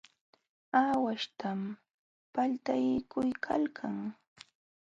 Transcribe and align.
Aawaśhtam 0.79 1.59
paltaykuykalkan. 2.33 3.95